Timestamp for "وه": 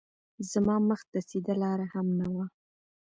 2.33-2.45